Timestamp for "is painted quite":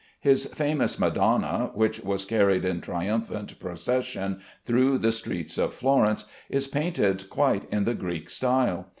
6.49-7.65